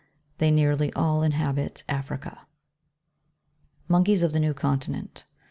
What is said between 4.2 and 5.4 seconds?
OF THE NEW CONTINENT.